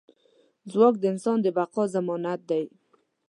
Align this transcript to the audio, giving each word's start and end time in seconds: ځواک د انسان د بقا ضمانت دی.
ځواک 0.71 0.95
د 0.99 1.03
انسان 1.13 1.37
د 1.41 1.47
بقا 1.57 1.83
ضمانت 1.95 2.41
دی. 2.49 2.63